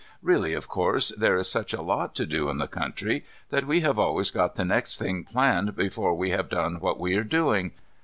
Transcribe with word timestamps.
Really, 0.23 0.53
of 0.55 0.67
course, 0.67 1.09
there 1.09 1.37
is 1.37 1.47
such 1.47 1.75
a 1.75 1.81
lot 1.83 2.15
to 2.15 2.25
do 2.25 2.49
in 2.49 2.57
the 2.57 2.65
country 2.67 3.23
that 3.51 3.67
we 3.67 3.81
have 3.81 3.99
always 3.99 4.31
got 4.31 4.55
the 4.55 4.65
next 4.65 4.97
thing 4.97 5.23
planned 5.23 5.75
before 5.75 6.15
we 6.15 6.31
have 6.31 6.49
done 6.49 6.79
what 6.79 6.99
we 6.99 7.15
are 7.17 7.23
doing. 7.23 7.69